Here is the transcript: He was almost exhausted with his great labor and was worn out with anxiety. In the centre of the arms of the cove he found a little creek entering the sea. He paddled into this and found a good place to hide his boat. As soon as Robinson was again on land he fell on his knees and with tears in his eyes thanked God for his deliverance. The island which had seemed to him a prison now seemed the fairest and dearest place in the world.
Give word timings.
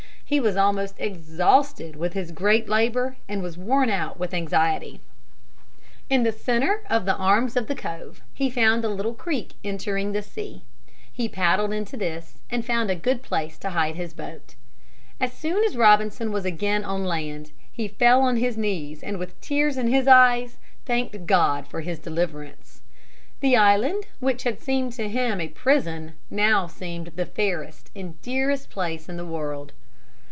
He 0.31 0.39
was 0.39 0.55
almost 0.55 0.95
exhausted 0.97 1.97
with 1.97 2.13
his 2.13 2.31
great 2.31 2.69
labor 2.69 3.17
and 3.27 3.43
was 3.43 3.57
worn 3.57 3.89
out 3.89 4.17
with 4.17 4.33
anxiety. 4.33 5.01
In 6.09 6.23
the 6.23 6.31
centre 6.31 6.83
of 6.89 7.03
the 7.03 7.17
arms 7.17 7.57
of 7.57 7.67
the 7.67 7.75
cove 7.75 8.21
he 8.33 8.49
found 8.49 8.85
a 8.85 8.87
little 8.87 9.13
creek 9.13 9.55
entering 9.61 10.13
the 10.13 10.21
sea. 10.21 10.61
He 11.11 11.27
paddled 11.27 11.73
into 11.73 11.97
this 11.97 12.37
and 12.49 12.63
found 12.65 12.89
a 12.89 12.95
good 12.95 13.21
place 13.23 13.57
to 13.57 13.71
hide 13.71 13.95
his 13.97 14.13
boat. 14.13 14.55
As 15.19 15.33
soon 15.33 15.65
as 15.65 15.75
Robinson 15.75 16.31
was 16.31 16.45
again 16.45 16.85
on 16.85 17.03
land 17.03 17.51
he 17.69 17.89
fell 17.89 18.21
on 18.21 18.37
his 18.37 18.55
knees 18.55 19.03
and 19.03 19.17
with 19.19 19.37
tears 19.41 19.75
in 19.77 19.89
his 19.89 20.07
eyes 20.07 20.55
thanked 20.85 21.25
God 21.25 21.67
for 21.67 21.81
his 21.81 21.99
deliverance. 21.99 22.79
The 23.41 23.57
island 23.57 24.05
which 24.21 24.43
had 24.43 24.61
seemed 24.61 24.93
to 24.93 25.09
him 25.09 25.41
a 25.41 25.49
prison 25.49 26.13
now 26.29 26.67
seemed 26.67 27.07
the 27.17 27.25
fairest 27.25 27.91
and 27.93 28.21
dearest 28.21 28.69
place 28.69 29.09
in 29.09 29.17
the 29.17 29.25
world. 29.25 29.73